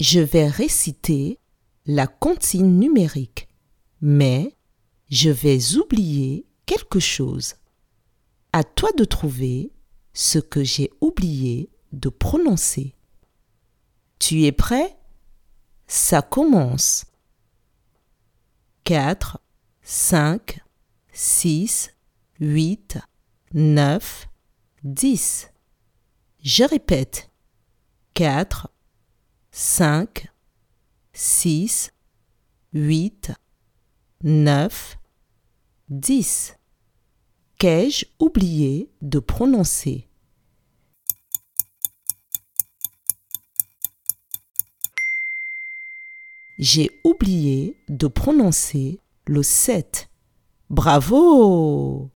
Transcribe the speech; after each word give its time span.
Je 0.00 0.20
vais 0.20 0.48
réciter 0.48 1.38
la 1.86 2.06
comptine 2.06 2.78
numérique, 2.78 3.48
mais 4.00 4.56
je 5.08 5.30
vais 5.30 5.76
oublier 5.76 6.46
quelque 6.66 6.98
chose. 6.98 7.54
À 8.52 8.64
toi 8.64 8.90
de 8.96 9.04
trouver 9.04 9.72
ce 10.12 10.38
que 10.38 10.64
j'ai 10.64 10.90
oublié 11.00 11.70
de 11.92 12.08
prononcer. 12.08 12.94
Tu 14.18 14.44
es 14.44 14.52
prêt? 14.52 14.96
Ça 15.86 16.22
commence. 16.22 17.04
4, 18.84 19.40
5, 19.82 20.60
6, 21.12 21.92
8, 22.40 22.98
9, 23.52 24.28
10. 24.82 25.50
Je 26.40 26.64
répète. 26.64 27.30
4, 28.14 28.68
5, 29.56 30.26
6, 31.12 31.92
8, 32.72 33.30
9, 34.24 34.98
10. 35.90 36.56
Qu'ai-je 37.56 38.04
oublié 38.18 38.90
de 39.00 39.20
prononcer? 39.20 40.08
J'ai 46.58 46.90
oublié 47.04 47.76
de 47.88 48.08
prononcer 48.08 48.98
le 49.28 49.44
7. 49.44 50.10
Bravo 50.68 52.10